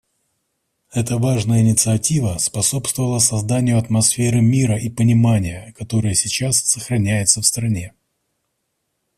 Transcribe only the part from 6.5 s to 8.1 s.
сохраняется в стране.